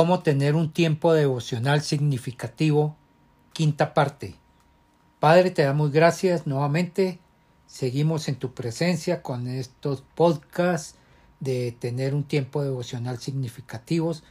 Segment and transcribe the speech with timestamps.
[0.00, 2.96] Cómo tener un tiempo devocional significativo.
[3.52, 4.34] Quinta parte.
[5.18, 7.18] Padre, te damos gracias nuevamente.
[7.66, 10.94] Seguimos en tu presencia con estos podcasts
[11.40, 14.22] de tener un tiempo devocional significativos.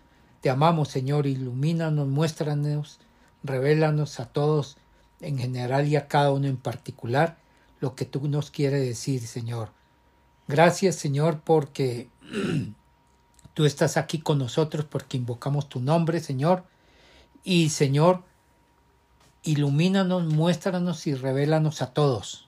[0.42, 3.00] Te amamos, Señor, ilumínanos, muéstranos,
[3.44, 4.76] revélanos a todos
[5.22, 7.38] en general y a cada uno en particular
[7.80, 9.70] lo que tú nos quieres decir, Señor.
[10.48, 12.10] Gracias, Señor, porque
[13.60, 16.64] tú estás aquí con nosotros, porque invocamos tu nombre, Señor.
[17.44, 18.24] Y, Señor,
[19.44, 22.48] ilumínanos, muéstranos y revélanos a todos.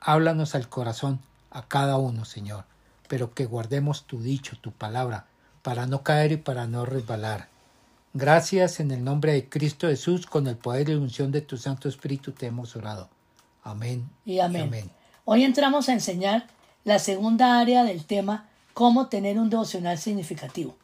[0.00, 2.64] Háblanos al corazón, a cada uno, Señor,
[3.08, 5.26] pero que guardemos tu dicho, tu palabra,
[5.60, 7.50] para no caer y para no resbalar.
[8.14, 11.90] Gracias en el nombre de Cristo Jesús, con el poder y unción de tu Santo
[11.90, 13.10] Espíritu te hemos orado.
[13.62, 14.08] Amén.
[14.24, 14.90] Y amén.
[15.26, 16.46] Hoy entramos a enseñar
[16.84, 20.76] la segunda área del tema cómo tener un devocional significativo.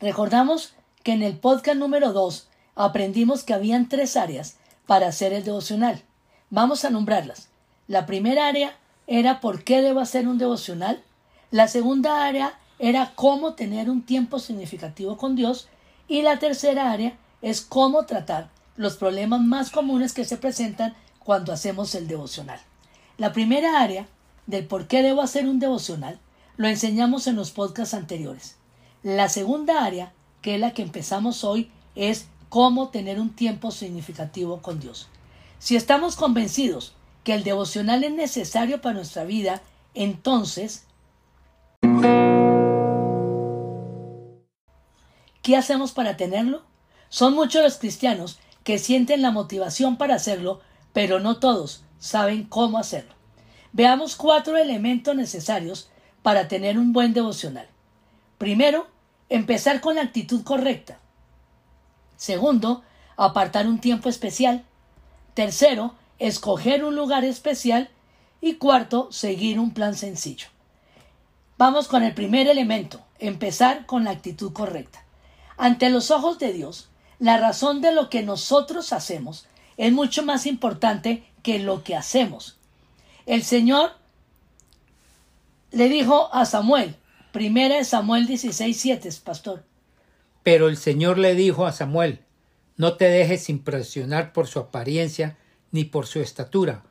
[0.00, 5.44] Recordamos que en el podcast número 2 aprendimos que habían tres áreas para hacer el
[5.44, 6.02] devocional.
[6.50, 7.48] Vamos a nombrarlas.
[7.88, 11.02] La primera área era por qué debo hacer un devocional.
[11.50, 15.68] La segunda área era cómo tener un tiempo significativo con Dios.
[16.08, 21.52] Y la tercera área es cómo tratar los problemas más comunes que se presentan cuando
[21.52, 22.60] hacemos el devocional.
[23.18, 24.06] La primera área
[24.46, 26.20] del por qué debo hacer un devocional
[26.56, 28.56] lo enseñamos en los podcasts anteriores.
[29.02, 30.12] La segunda área,
[30.42, 35.08] que es la que empezamos hoy, es cómo tener un tiempo significativo con Dios.
[35.58, 39.62] Si estamos convencidos que el devocional es necesario para nuestra vida,
[39.94, 40.84] entonces,
[45.42, 46.62] ¿qué hacemos para tenerlo?
[47.08, 50.60] Son muchos los cristianos que sienten la motivación para hacerlo,
[50.92, 53.14] pero no todos saben cómo hacerlo.
[53.72, 55.90] Veamos cuatro elementos necesarios
[56.26, 57.68] para tener un buen devocional.
[58.36, 58.88] Primero,
[59.28, 60.98] empezar con la actitud correcta.
[62.16, 62.82] Segundo,
[63.16, 64.64] apartar un tiempo especial.
[65.34, 67.90] Tercero, escoger un lugar especial.
[68.40, 70.48] Y cuarto, seguir un plan sencillo.
[71.58, 75.04] Vamos con el primer elemento, empezar con la actitud correcta.
[75.56, 76.88] Ante los ojos de Dios,
[77.20, 82.56] la razón de lo que nosotros hacemos es mucho más importante que lo que hacemos.
[83.26, 83.92] El Señor
[85.76, 86.96] le dijo a Samuel,
[87.32, 89.62] primera de Samuel 16, 7, pastor.
[90.42, 92.20] Pero el Señor le dijo a Samuel,
[92.78, 95.36] no te dejes impresionar por su apariencia
[95.72, 96.82] ni por su estatura,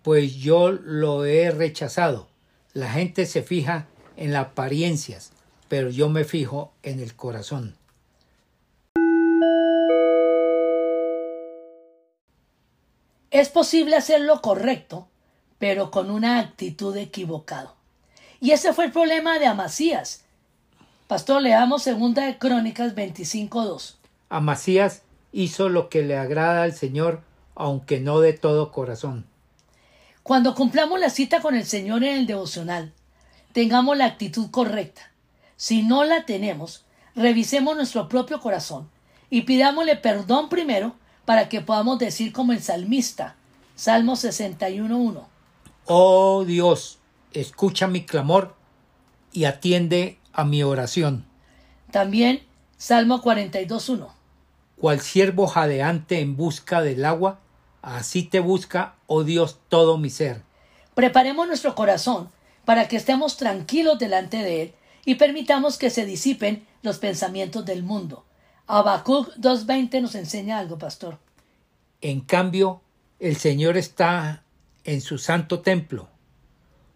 [0.00, 2.30] pues yo lo he rechazado.
[2.72, 5.32] La gente se fija en las apariencias,
[5.68, 7.76] pero yo me fijo en el corazón.
[13.30, 15.08] Es posible hacer lo correcto,
[15.58, 17.74] pero con una actitud equivocada.
[18.42, 20.24] Y ese fue el problema de Amasías.
[21.06, 23.94] Pastor, leamos segunda de Crónicas 25.2.
[24.30, 27.22] Amasías hizo lo que le agrada al Señor,
[27.54, 29.26] aunque no de todo corazón.
[30.24, 32.92] Cuando cumplamos la cita con el Señor en el devocional,
[33.52, 35.12] tengamos la actitud correcta.
[35.56, 38.90] Si no la tenemos, revisemos nuestro propio corazón
[39.30, 43.36] y pidámosle perdón primero para que podamos decir como el salmista,
[43.76, 45.26] Salmo 61.1.
[45.86, 46.98] Oh Dios,
[47.34, 48.54] escucha mi clamor
[49.32, 51.26] y atiende a mi oración.
[51.90, 52.42] También
[52.76, 54.08] Salmo 42.1.
[54.76, 57.38] Cual siervo jadeante en busca del agua,
[57.82, 60.42] así te busca, oh Dios, todo mi ser.
[60.94, 62.30] Preparemos nuestro corazón
[62.64, 67.82] para que estemos tranquilos delante de Él y permitamos que se disipen los pensamientos del
[67.82, 68.24] mundo.
[68.66, 71.18] Habacuc 2.20 nos enseña algo, pastor.
[72.00, 72.80] En cambio,
[73.20, 74.42] el Señor está
[74.84, 76.08] en su santo templo.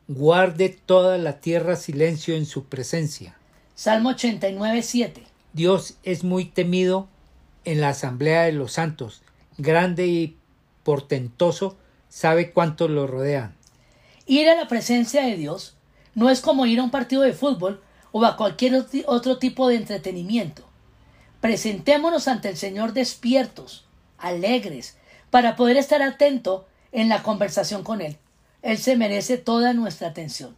[0.08, 3.36] Guarde toda la tierra silencio en su presencia.
[3.74, 5.22] Salmo 89.7.
[5.52, 7.08] Dios es muy temido
[7.64, 9.22] en la asamblea de los santos,
[9.58, 10.36] grande y
[10.84, 11.76] portentoso,
[12.08, 13.56] sabe cuánto lo rodean.
[14.26, 15.74] Ir a la presencia de Dios
[16.14, 17.82] no es como ir a un partido de fútbol
[18.12, 20.62] o a cualquier otro tipo de entretenimiento.
[21.40, 23.86] Presentémonos ante el Señor despiertos,
[24.18, 24.96] alegres,
[25.30, 28.18] para poder estar atento en la conversación con Él.
[28.62, 30.56] Él se merece toda nuestra atención.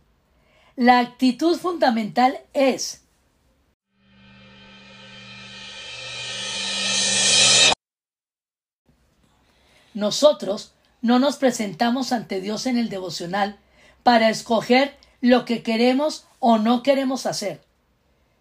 [0.77, 3.03] La actitud fundamental es
[9.99, 13.59] Nosotros no nos presentamos ante Dios en el devocional
[14.05, 17.61] para escoger lo que queremos o no queremos hacer,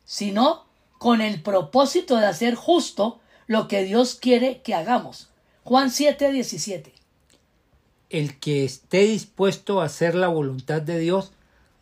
[0.06, 0.66] sino
[1.00, 5.30] con el propósito de hacer justo lo que Dios quiere que hagamos.
[5.64, 6.97] Juan 7, 17.
[8.10, 11.34] El que esté dispuesto a hacer la voluntad de Dios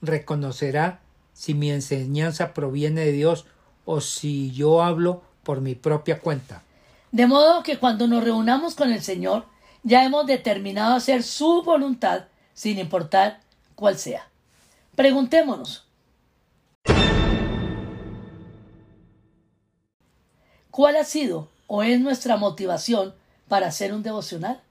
[0.01, 1.01] reconocerá
[1.33, 3.45] si mi enseñanza proviene de Dios
[3.85, 6.63] o si yo hablo por mi propia cuenta.
[7.11, 9.45] De modo que cuando nos reunamos con el Señor,
[9.83, 12.25] ya hemos determinado hacer su voluntad
[12.55, 13.41] sin importar
[13.75, 14.27] cuál sea.
[14.95, 15.85] Preguntémonos.
[20.71, 23.13] ¿Cuál ha sido o es nuestra motivación
[23.47, 24.61] para hacer un devocional?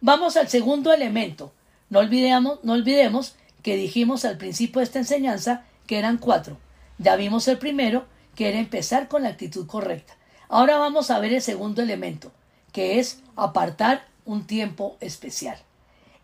[0.00, 1.52] Vamos al segundo elemento.
[1.88, 6.58] No olvidemos, no olvidemos que dijimos al principio de esta enseñanza que eran cuatro.
[6.98, 10.16] Ya vimos el primero, que era empezar con la actitud correcta.
[10.48, 12.30] Ahora vamos a ver el segundo elemento,
[12.72, 15.58] que es apartar un tiempo especial.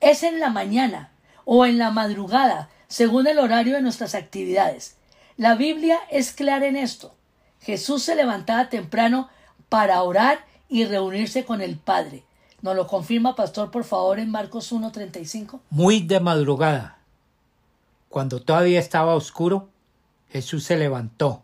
[0.00, 1.10] Es en la mañana
[1.44, 4.96] o en la madrugada, según el horario de nuestras actividades.
[5.36, 7.14] La Biblia es clara en esto.
[7.60, 9.30] Jesús se levantaba temprano
[9.68, 12.24] para orar y reunirse con el Padre.
[12.62, 15.60] ¿Nos lo confirma, pastor, por favor, en Marcos 1.35?
[15.70, 16.98] Muy de madrugada,
[18.08, 19.68] cuando todavía estaba oscuro,
[20.28, 21.42] Jesús se levantó,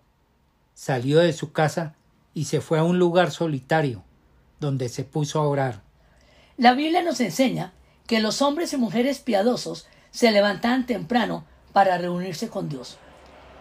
[0.75, 1.97] salió de su casa
[2.35, 4.05] y se fue a un lugar solitario,
[4.61, 5.83] donde se puso a orar.
[6.57, 7.73] La Biblia nos enseña
[8.07, 12.97] que los hombres y mujeres piadosos se levantaban temprano para reunirse con Dios.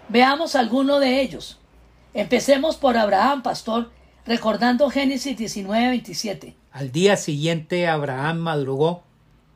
[0.10, 1.58] Veamos alguno de ellos.
[2.14, 3.92] Empecemos por Abraham, pastor,
[4.28, 6.56] recordando Génesis 19:27.
[6.78, 9.02] Al día siguiente Abraham madrugó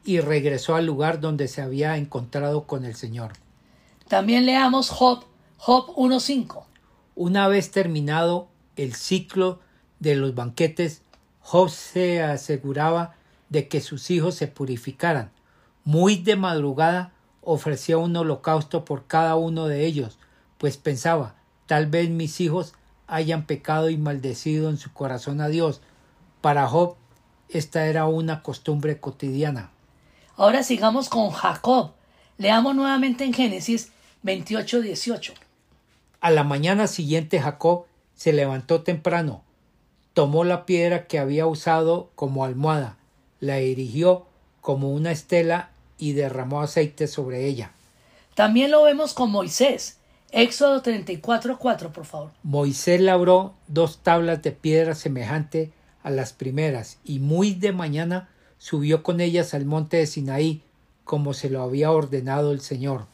[0.04, 3.34] y regresó al lugar donde se había encontrado con el Señor.
[4.08, 5.26] También leamos Job,
[5.58, 6.64] Job 1.5.
[7.14, 9.60] Una vez terminado el ciclo
[10.00, 11.04] de los banquetes,
[11.42, 13.14] Job se aseguraba
[13.50, 15.30] de que sus hijos se purificaran.
[15.84, 17.14] Muy de madrugada
[17.44, 20.18] ofrecía un holocausto por cada uno de ellos,
[20.58, 21.36] pues pensaba,
[21.68, 22.74] tal vez mis hijos
[23.06, 25.82] hayan pecado y maldecido en su corazón a Dios.
[26.42, 26.96] Para Job
[27.54, 29.72] esta era una costumbre cotidiana.
[30.36, 31.92] Ahora sigamos con Jacob.
[32.38, 33.92] Leamos nuevamente en Génesis
[34.24, 35.34] 28, 18.
[36.20, 39.44] A la mañana siguiente Jacob se levantó temprano,
[40.14, 42.98] tomó la piedra que había usado como almohada,
[43.40, 44.28] la erigió
[44.62, 47.72] como una estela y derramó aceite sobre ella.
[48.36, 49.98] También lo vemos con Moisés.
[50.32, 52.32] Éxodo 34, 4, por favor.
[52.44, 55.72] Moisés labró dos tablas de piedra semejante
[56.04, 60.62] a las primeras, y muy de mañana subió con ellas al monte de Sinaí,
[61.04, 63.06] como se lo había ordenado el Señor.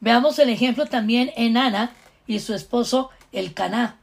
[0.00, 1.92] Veamos el ejemplo también en Ana
[2.26, 3.96] y su esposo el Caná,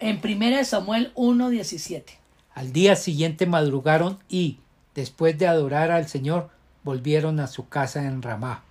[0.00, 2.04] en 1 Samuel 1:17.
[2.54, 4.58] Al día siguiente madrugaron y,
[4.94, 6.50] después de adorar al Señor,
[6.82, 8.62] volvieron a su casa en Ramá.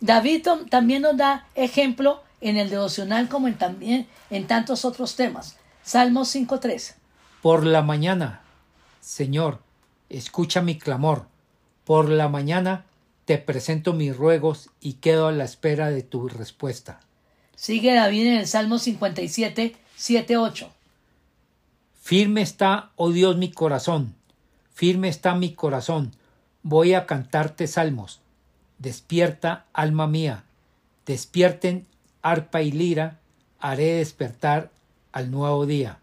[0.00, 5.56] David también nos da ejemplo en el devocional como en, también en tantos otros temas.
[5.82, 6.94] Salmos 5.3.
[7.42, 8.42] Por la mañana,
[9.00, 9.60] Señor,
[10.08, 11.26] escucha mi clamor.
[11.84, 12.84] Por la mañana
[13.24, 17.00] te presento mis ruegos y quedo a la espera de tu respuesta.
[17.56, 20.70] Sigue David en el Salmo 57, 7, 8.
[22.02, 24.14] Firme está, oh Dios, mi corazón,
[24.74, 26.12] firme está mi corazón,
[26.62, 28.20] voy a cantarte salmos.
[28.78, 30.44] Despierta, alma mía,
[31.06, 31.86] despierten
[32.22, 33.18] arpa y lira,
[33.60, 34.70] haré despertar
[35.12, 35.99] al nuevo día.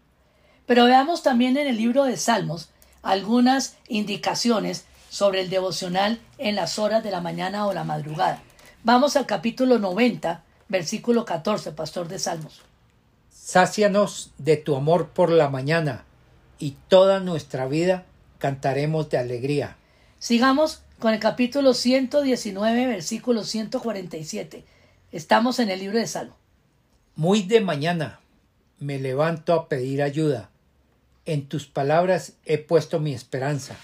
[0.68, 2.68] Pero veamos también en el libro de Salmos
[3.02, 8.42] algunas indicaciones sobre el devocional en las horas de la mañana o la madrugada.
[8.84, 12.60] Vamos al capítulo 90, versículo 14, pastor de Salmos.
[13.30, 16.04] Sácianos de tu amor por la mañana,
[16.58, 18.04] y toda nuestra vida
[18.36, 19.78] cantaremos de alegría.
[20.18, 24.66] Sigamos con el capítulo 119, versículo 147.
[25.12, 26.36] Estamos en el libro de Salmo.
[27.16, 28.20] Muy de mañana
[28.78, 30.50] me levanto a pedir ayuda.
[31.28, 33.76] En tus palabras he puesto mi esperanza.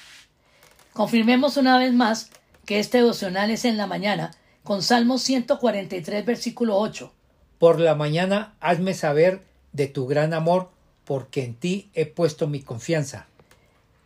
[0.95, 2.31] Confirmemos una vez más
[2.65, 4.31] que este devocional es en la mañana,
[4.63, 7.13] con Salmo 143, versículo 8.
[7.59, 9.43] Por la mañana hazme saber
[9.75, 10.71] de tu gran amor,
[11.05, 13.27] porque en ti he puesto mi confianza.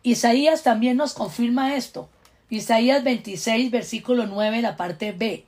[0.03, 2.09] Isaías también nos confirma esto.
[2.49, 5.45] Isaías 26, versículo 9, la parte B.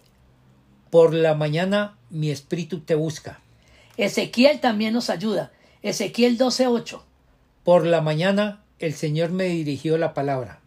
[0.89, 3.41] Por la mañana mi espíritu te busca.
[3.97, 5.51] Ezequiel también nos ayuda.
[5.81, 7.05] Ezequiel 12, 8.
[7.63, 10.61] Por la mañana el Señor me dirigió la palabra.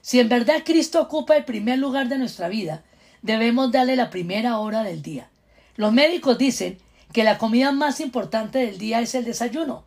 [0.00, 2.84] Si en verdad Cristo ocupa el primer lugar de nuestra vida,
[3.22, 5.28] debemos darle la primera hora del día.
[5.74, 6.78] Los médicos dicen
[7.12, 9.84] que la comida más importante del día es el desayuno.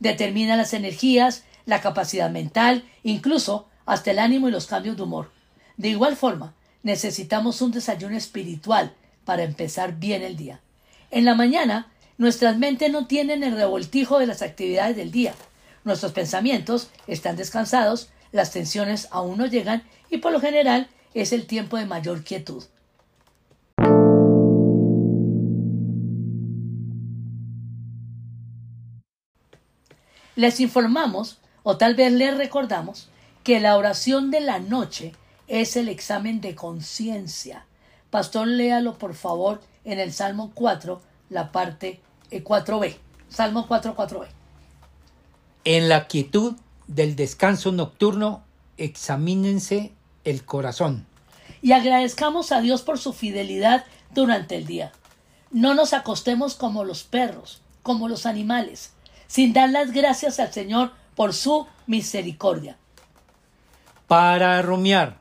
[0.00, 5.30] Determina las energías, la capacidad mental, incluso hasta el ánimo y los cambios de humor.
[5.76, 10.60] De igual forma, necesitamos un desayuno espiritual para empezar bien el día.
[11.12, 15.34] En la mañana, nuestras mentes no tienen el revoltijo de las actividades del día.
[15.84, 21.46] Nuestros pensamientos están descansados las tensiones aún no llegan y por lo general es el
[21.46, 22.64] tiempo de mayor quietud.
[30.36, 33.08] Les informamos, o tal vez les recordamos,
[33.42, 35.12] que la oración de la noche
[35.48, 37.66] es el examen de conciencia.
[38.10, 42.86] Pastor, léalo por favor en el Salmo 4, la parte 4b.
[42.86, 44.39] Eh, Salmo 4, 4b.
[45.64, 48.42] En la quietud del descanso nocturno,
[48.78, 49.92] examínense
[50.24, 51.06] el corazón.
[51.60, 54.92] Y agradezcamos a Dios por su fidelidad durante el día.
[55.50, 58.92] No nos acostemos como los perros, como los animales,
[59.26, 62.78] sin dar las gracias al Señor por su misericordia.
[64.06, 65.20] Para rumiar.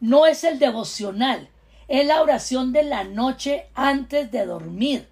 [0.00, 1.48] No es el devocional,
[1.88, 5.08] es la oración de la noche antes de dormir.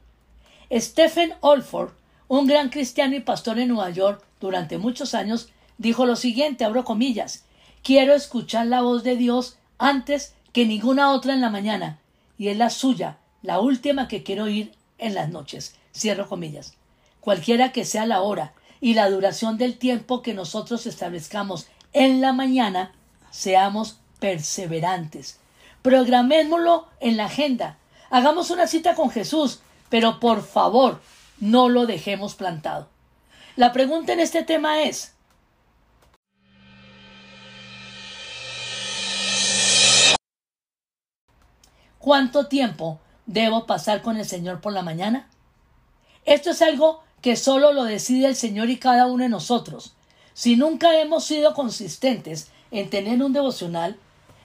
[0.74, 1.92] Stephen Olford,
[2.26, 6.84] un gran cristiano y pastor en Nueva York durante muchos años, dijo lo siguiente, abro
[6.84, 7.44] comillas,
[7.82, 11.98] quiero escuchar la voz de Dios antes que ninguna otra en la mañana,
[12.38, 15.76] y es la suya, la última que quiero oír en las noches.
[15.94, 16.74] Cierro comillas.
[17.20, 22.32] Cualquiera que sea la hora y la duración del tiempo que nosotros establezcamos en la
[22.32, 22.92] mañana,
[23.30, 25.38] seamos perseverantes.
[25.82, 27.78] Programémoslo en la agenda.
[28.10, 31.00] Hagamos una cita con Jesús, pero por favor,
[31.40, 32.88] no lo dejemos plantado.
[33.56, 35.14] La pregunta en este tema es,
[42.04, 45.26] ¿Cuánto tiempo debo pasar con el Señor por la mañana?
[46.26, 49.94] Esto es algo que solo lo decide el Señor y cada uno de nosotros.
[50.34, 53.96] Si nunca hemos sido consistentes en tener un devocional,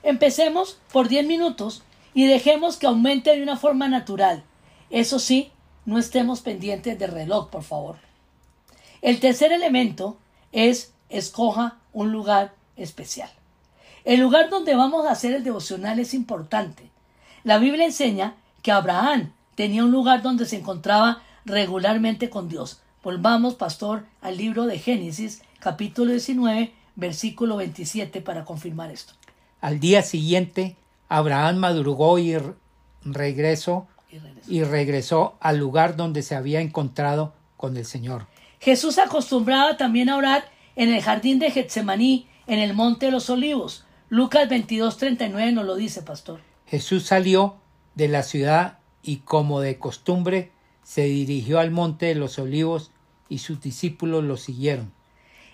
[0.02, 1.82] empecemos por 10 minutos
[2.14, 4.42] y dejemos que aumente de una forma natural.
[4.90, 5.52] Eso sí,
[5.86, 7.96] no estemos pendientes del reloj, por favor.
[9.02, 10.18] El tercer elemento
[10.52, 13.30] es escoja un lugar especial.
[14.04, 16.90] El lugar donde vamos a hacer el devocional es importante.
[17.44, 22.80] La Biblia enseña que Abraham tenía un lugar donde se encontraba regularmente con Dios.
[23.02, 29.14] Volvamos, pastor, al libro de Génesis, capítulo 19, versículo 27, para confirmar esto.
[29.60, 30.76] Al día siguiente,
[31.08, 32.36] Abraham madrugó y
[33.04, 38.26] regresó, y regresó, y regresó al lugar donde se había encontrado con el Señor.
[38.60, 40.44] Jesús acostumbraba también a orar
[40.76, 43.84] en el jardín de Getsemaní, en el monte de los olivos.
[44.08, 46.40] Lucas 22, 39 nos lo dice, pastor.
[46.66, 47.56] Jesús salió
[47.94, 50.52] de la ciudad y como de costumbre
[50.82, 52.90] se dirigió al monte de los olivos
[53.28, 54.92] y sus discípulos lo siguieron.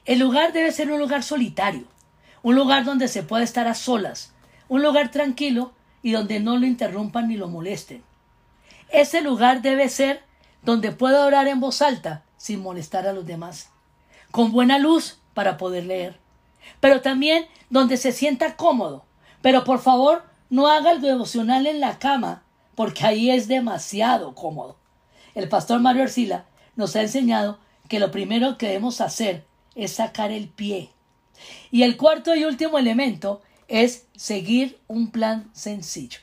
[0.04, 1.84] El lugar debe ser un lugar solitario,
[2.42, 4.32] un lugar donde se pueda estar a solas,
[4.68, 5.72] un lugar tranquilo
[6.02, 8.02] y donde no lo interrumpan ni lo molesten.
[8.90, 10.22] Ese lugar debe ser
[10.62, 13.70] donde pueda orar en voz alta sin molestar a los demás,
[14.30, 16.18] con buena luz para poder leer,
[16.80, 19.04] pero también donde se sienta cómodo.
[19.42, 22.42] Pero por favor, no haga el devocional en la cama,
[22.74, 24.76] porque ahí es demasiado cómodo.
[25.34, 30.30] El pastor Mario Arcila nos ha enseñado que lo primero que debemos hacer es sacar
[30.30, 30.90] el pie.
[31.70, 36.20] Y el cuarto y último elemento es seguir un plan sencillo.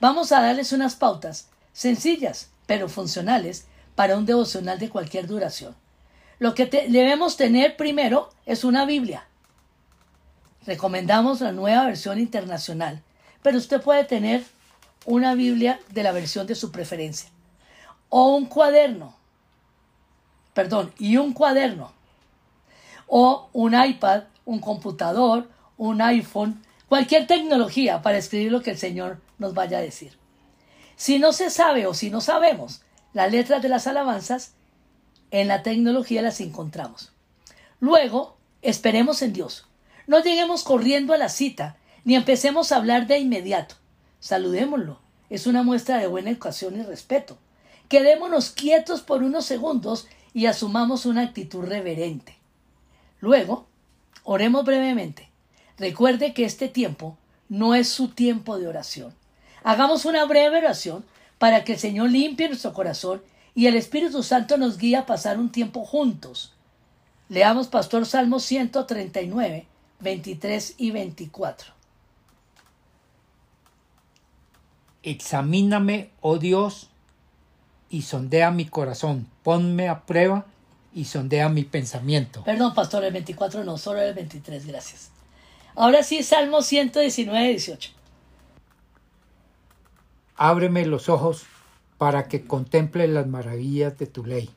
[0.00, 5.74] Vamos a darles unas pautas sencillas, pero funcionales, para un devocional de cualquier duración.
[6.38, 9.26] Lo que debemos tener primero es una Biblia.
[10.66, 13.02] Recomendamos la nueva versión internacional
[13.42, 14.44] pero usted puede tener
[15.06, 17.30] una Biblia de la versión de su preferencia.
[18.08, 19.14] O un cuaderno.
[20.52, 21.92] Perdón, y un cuaderno.
[23.06, 25.48] O un iPad, un computador,
[25.78, 30.19] un iPhone, cualquier tecnología para escribir lo que el Señor nos vaya a decir.
[31.00, 32.82] Si no se sabe o si no sabemos
[33.14, 34.52] las letras de las alabanzas,
[35.30, 37.10] en la tecnología las encontramos.
[37.80, 39.66] Luego, esperemos en Dios.
[40.06, 43.76] No lleguemos corriendo a la cita ni empecemos a hablar de inmediato.
[44.18, 45.00] Saludémoslo.
[45.30, 47.38] Es una muestra de buena educación y respeto.
[47.88, 52.36] Quedémonos quietos por unos segundos y asumamos una actitud reverente.
[53.20, 53.68] Luego,
[54.22, 55.30] oremos brevemente.
[55.78, 57.16] Recuerde que este tiempo
[57.48, 59.14] no es su tiempo de oración.
[59.62, 61.04] Hagamos una breve oración
[61.38, 63.22] para que el Señor limpie nuestro corazón
[63.54, 66.52] y el Espíritu Santo nos guíe a pasar un tiempo juntos.
[67.28, 69.66] Leamos Pastor Salmo 139,
[70.00, 71.72] 23 y 24.
[75.02, 76.88] Examíname, oh Dios,
[77.88, 79.26] y sondea mi corazón.
[79.42, 80.46] Ponme a prueba
[80.94, 82.44] y sondea mi pensamiento.
[82.44, 85.10] Perdón, pastor, el 24 no, solo el 23, gracias.
[85.74, 87.99] Ahora sí, Salmo 119, 18.
[90.42, 91.44] Ábreme los ojos
[91.98, 94.48] para que contemple las maravillas de tu ley.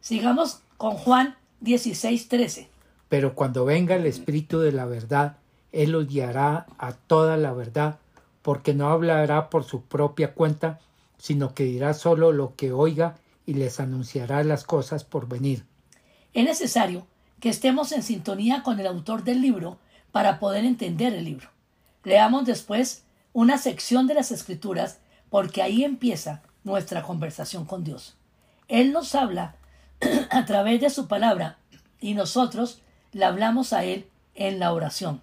[0.00, 2.68] Sigamos con Juan 16, 13.
[3.08, 5.38] Pero cuando venga el Espíritu de la verdad,
[5.72, 7.98] Él los guiará a toda la verdad
[8.42, 10.78] porque no hablará por su propia cuenta,
[11.18, 13.16] sino que dirá solo lo que oiga
[13.46, 15.64] y les anunciará las cosas por venir.
[16.34, 17.04] Es necesario
[17.40, 19.78] que estemos en sintonía con el autor del libro
[20.12, 21.48] para poder entender el libro.
[22.04, 23.02] Leamos después
[23.32, 25.00] una sección de las escrituras
[25.36, 28.16] porque ahí empieza nuestra conversación con Dios.
[28.68, 29.56] Él nos habla
[30.30, 31.58] a través de su palabra
[32.00, 32.80] y nosotros
[33.12, 35.20] le hablamos a Él en la oración.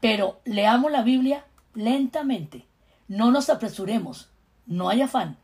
[0.00, 2.66] Pero leamos la Biblia lentamente.
[3.08, 4.28] No nos apresuremos.
[4.66, 5.38] No hay afán.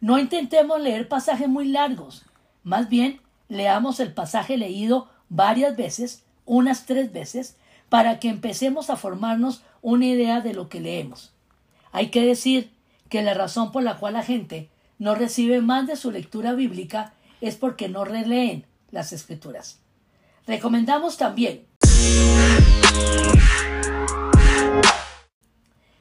[0.00, 2.24] No intentemos leer pasajes muy largos.
[2.64, 7.56] Más bien, leamos el pasaje leído varias veces, unas tres veces,
[7.88, 11.32] para que empecemos a formarnos una idea de lo que leemos.
[11.92, 12.72] Hay que decir
[13.08, 17.12] que la razón por la cual la gente no recibe más de su lectura bíblica
[17.40, 19.80] es porque no releen las escrituras.
[20.46, 21.66] Recomendamos también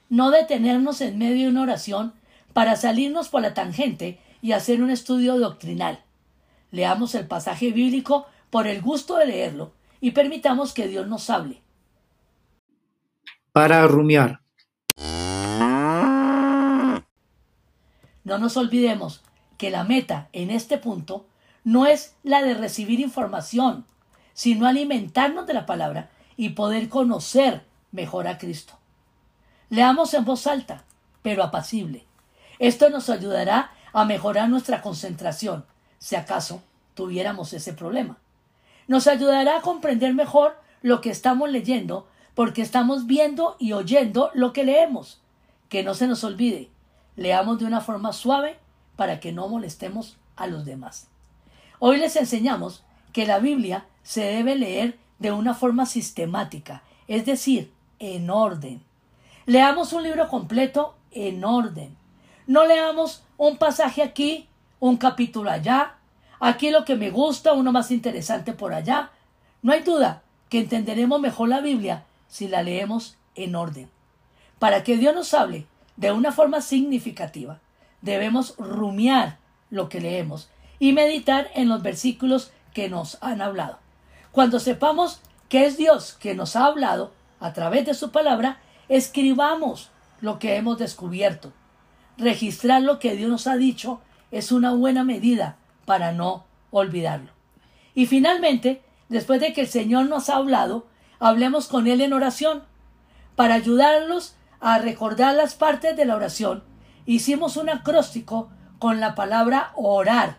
[0.09, 2.13] no detenernos en medio de una oración
[2.53, 6.03] para salirnos por la tangente y hacer un estudio doctrinal.
[6.71, 11.61] Leamos el pasaje bíblico por el gusto de leerlo y permitamos que Dios nos hable.
[13.51, 14.41] Para rumiar.
[18.23, 19.21] No nos olvidemos
[19.57, 21.25] que la meta en este punto
[21.63, 23.85] no es la de recibir información,
[24.33, 28.73] sino alimentarnos de la palabra y poder conocer mejor a Cristo.
[29.69, 30.83] Leamos en voz alta,
[31.21, 32.05] pero apacible.
[32.59, 35.65] Esto nos ayudará a mejorar nuestra concentración,
[35.99, 36.63] si acaso
[36.93, 38.17] tuviéramos ese problema.
[38.87, 44.53] Nos ayudará a comprender mejor lo que estamos leyendo, porque estamos viendo y oyendo lo
[44.53, 45.21] que leemos.
[45.69, 46.69] Que no se nos olvide,
[47.15, 48.57] leamos de una forma suave
[48.95, 51.07] para que no molestemos a los demás.
[51.79, 57.71] Hoy les enseñamos que la Biblia se debe leer de una forma sistemática, es decir,
[57.99, 58.81] en orden.
[59.45, 61.95] Leamos un libro completo en orden.
[62.47, 64.47] No leamos un pasaje aquí,
[64.79, 65.95] un capítulo allá,
[66.39, 69.11] aquí lo que me gusta, uno más interesante por allá.
[69.61, 73.89] No hay duda que entenderemos mejor la Biblia si la leemos en orden.
[74.59, 77.59] Para que Dios nos hable de una forma significativa,
[78.01, 79.37] debemos rumiar
[79.69, 80.49] lo que leemos
[80.79, 83.79] y meditar en los versículos que nos han hablado.
[84.31, 88.59] Cuando sepamos que es Dios que nos ha hablado a través de su palabra,
[88.91, 91.53] Escribamos lo que hemos descubierto.
[92.17, 94.01] Registrar lo que Dios nos ha dicho
[94.31, 97.31] es una buena medida para no olvidarlo.
[97.95, 100.87] Y finalmente, después de que el Señor nos ha hablado,
[101.21, 102.63] hablemos con Él en oración.
[103.37, 106.63] Para ayudarlos a recordar las partes de la oración,
[107.05, 110.37] hicimos un acróstico con la palabra orar,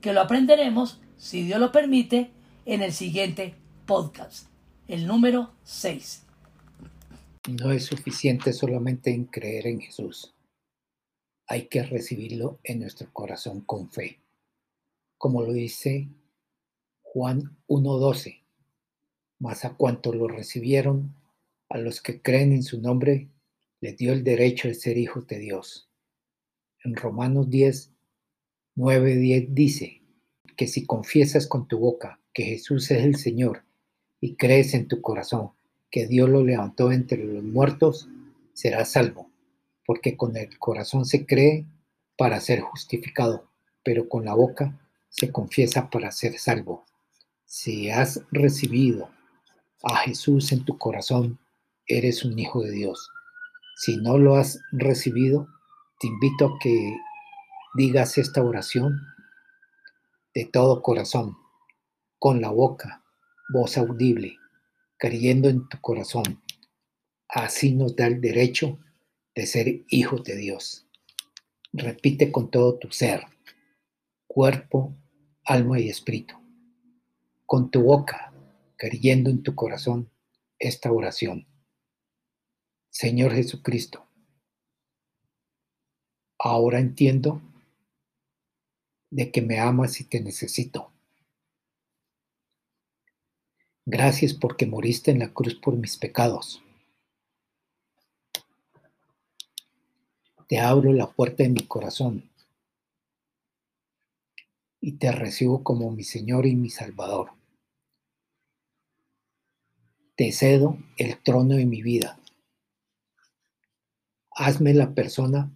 [0.00, 2.32] que lo aprenderemos, si Dios lo permite,
[2.64, 3.54] en el siguiente
[3.86, 4.48] podcast,
[4.88, 6.24] el número 6.
[7.60, 10.34] No es suficiente solamente en creer en Jesús.
[11.46, 14.20] Hay que recibirlo en nuestro corazón con fe.
[15.18, 16.08] Como lo dice
[17.02, 18.42] Juan 1.12.
[19.38, 21.14] Mas a cuanto lo recibieron,
[21.68, 23.28] a los que creen en su nombre,
[23.80, 25.88] les dio el derecho de ser hijos de Dios.
[26.84, 27.90] En Romanos 10,
[28.76, 30.02] 9, 10 dice
[30.56, 33.64] que si confiesas con tu boca que Jesús es el Señor
[34.20, 35.52] y crees en tu corazón
[35.90, 38.08] que Dios lo levantó entre los muertos,
[38.52, 39.30] será salvo,
[39.86, 41.66] porque con el corazón se cree
[42.16, 43.48] para ser justificado,
[43.82, 46.84] pero con la boca se confiesa para ser salvo.
[47.44, 49.10] Si has recibido
[49.82, 51.38] a Jesús en tu corazón,
[51.86, 53.10] eres un hijo de Dios.
[53.82, 55.48] Si no lo has recibido,
[55.98, 56.98] te invito a que
[57.74, 59.00] digas esta oración
[60.34, 61.38] de todo corazón,
[62.18, 63.02] con la boca,
[63.48, 64.36] voz audible,
[64.98, 66.42] creyendo en tu corazón.
[67.26, 68.78] Así nos da el derecho
[69.34, 70.86] de ser hijos de Dios.
[71.72, 73.24] Repite con todo tu ser,
[74.26, 74.94] cuerpo,
[75.42, 76.34] alma y espíritu.
[77.46, 78.30] Con tu boca,
[78.76, 80.10] creyendo en tu corazón,
[80.58, 81.46] esta oración.
[82.90, 84.04] Señor Jesucristo,
[86.38, 87.40] ahora entiendo
[89.10, 90.90] de que me amas y te necesito.
[93.86, 96.62] Gracias porque moriste en la cruz por mis pecados.
[100.48, 102.28] Te abro la puerta de mi corazón
[104.80, 107.30] y te recibo como mi Señor y mi Salvador.
[110.16, 112.19] Te cedo el trono de mi vida.
[114.32, 115.52] Hazme la persona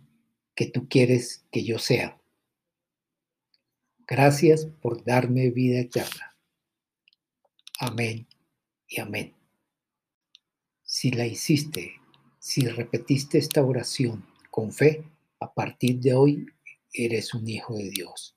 [0.55, 2.21] que tú quieres que yo sea.
[4.07, 6.37] Gracias por darme vida eterna.
[7.81, 8.27] Amén
[8.87, 9.35] y amén.
[10.83, 11.95] Si la hiciste,
[12.39, 15.05] si repetiste esta oración con fe,
[15.41, 16.47] a partir de hoy
[16.93, 18.37] eres un hijo de Dios.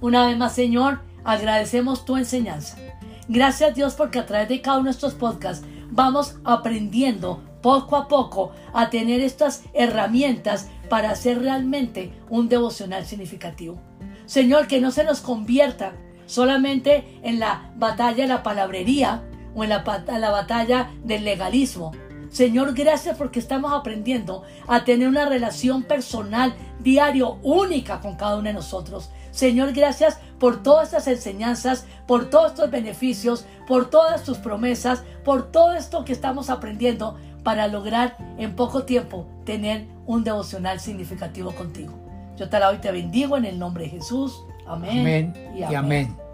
[0.00, 2.89] Una vez más, Señor, agradecemos tu enseñanza.
[3.32, 8.08] Gracias Dios porque a través de cada uno de estos podcasts vamos aprendiendo poco a
[8.08, 13.80] poco a tener estas herramientas para hacer realmente un devocional significativo.
[14.26, 15.92] Señor, que no se nos convierta
[16.26, 19.22] solamente en la batalla de la palabrería
[19.54, 19.84] o en la,
[20.18, 21.92] la batalla del legalismo.
[22.30, 28.48] Señor, gracias porque estamos aprendiendo a tener una relación personal diario única con cada uno
[28.48, 29.10] de nosotros.
[29.30, 35.50] Señor, gracias por todas estas enseñanzas, por todos estos beneficios, por todas tus promesas, por
[35.52, 41.92] todo esto que estamos aprendiendo para lograr en poco tiempo tener un devocional significativo contigo.
[42.36, 44.42] Yo te alabo y te bendigo en el nombre de Jesús.
[44.66, 45.00] Amén.
[45.00, 46.29] amén y amén.